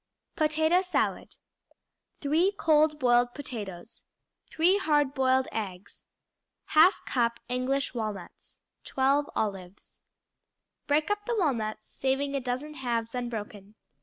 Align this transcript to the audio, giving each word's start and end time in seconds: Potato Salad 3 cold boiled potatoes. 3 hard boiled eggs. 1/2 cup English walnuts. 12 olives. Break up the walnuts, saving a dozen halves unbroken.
Potato 0.35 0.81
Salad 0.81 1.35
3 2.21 2.53
cold 2.53 2.97
boiled 2.99 3.35
potatoes. 3.35 4.03
3 4.49 4.79
hard 4.79 5.13
boiled 5.13 5.47
eggs. 5.51 6.05
1/2 6.71 7.05
cup 7.05 7.39
English 7.47 7.93
walnuts. 7.93 8.57
12 8.83 9.29
olives. 9.35 9.99
Break 10.87 11.11
up 11.11 11.25
the 11.27 11.35
walnuts, 11.37 11.85
saving 11.87 12.35
a 12.35 12.39
dozen 12.41 12.73
halves 12.73 13.13
unbroken. 13.13 13.75